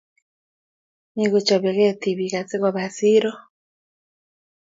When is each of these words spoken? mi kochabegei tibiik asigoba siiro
mi 1.15 1.25
kochabegei 1.31 1.99
tibiik 2.01 2.33
asigoba 2.41 2.81
siiro 2.95 3.31